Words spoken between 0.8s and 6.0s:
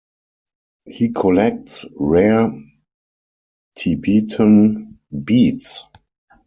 He collects rare Tibetan beads.